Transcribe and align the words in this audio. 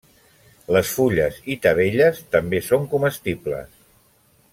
Les 0.75 0.93
fulles 0.93 1.37
i 1.55 1.57
tavelles 1.65 2.21
també 2.37 2.63
són 2.69 2.89
comestibles. 2.95 3.77